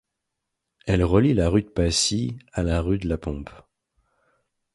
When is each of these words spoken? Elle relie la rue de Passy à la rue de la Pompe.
Elle 0.87 1.03
relie 1.03 1.35
la 1.35 1.47
rue 1.47 1.61
de 1.61 1.69
Passy 1.69 2.39
à 2.53 2.63
la 2.63 2.81
rue 2.81 2.97
de 2.97 3.07
la 3.07 3.19
Pompe. 3.19 3.51